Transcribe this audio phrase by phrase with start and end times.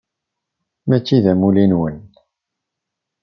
[0.87, 1.97] Mačči d amulli-nwen.